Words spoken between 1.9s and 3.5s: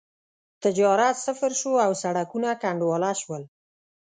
سړکونه کنډواله شول.